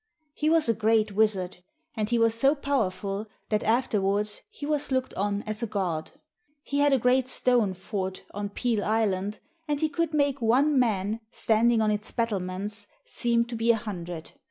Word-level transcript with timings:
He 0.33 0.49
was 0.49 0.67
a 0.67 0.73
great 0.73 1.11
Wizard, 1.11 1.57
and 1.95 2.09
he 2.09 2.17
was 2.17 2.33
so 2.33 2.55
powerful 2.55 3.27
that 3.49 3.63
afterwards 3.63 4.41
he 4.49 4.65
was 4.65 4.91
looked 4.91 5.13
on 5.13 5.43
as 5.43 5.61
a 5.61 5.67
god. 5.67 6.09
He 6.63 6.79
had 6.79 6.91
a 6.91 6.97
great 6.97 7.27
stone 7.27 7.75
fort 7.75 8.23
on 8.31 8.49
Peel 8.49 8.83
Island, 8.83 9.37
and 9.67 9.79
he 9.79 9.89
could 9.89 10.11
make 10.11 10.41
one 10.41 10.79
man, 10.79 11.19
standing 11.31 11.81
on 11.81 11.91
its 11.91 12.09
battlements, 12.09 12.87
seem 13.05 13.45
to 13.45 13.55
be 13.55 13.69
a 13.71 13.75
hundred. 13.75 14.31